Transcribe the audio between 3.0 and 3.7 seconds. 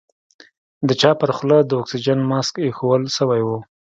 سوى و.